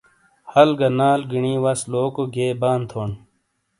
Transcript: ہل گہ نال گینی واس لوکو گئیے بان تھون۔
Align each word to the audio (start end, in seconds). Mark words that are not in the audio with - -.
ہل 0.53 0.69
گہ 0.79 0.89
نال 0.97 1.21
گینی 1.29 1.55
واس 1.63 1.81
لوکو 1.91 2.23
گئیے 2.33 2.49
بان 2.61 2.81
تھون۔ 2.89 3.11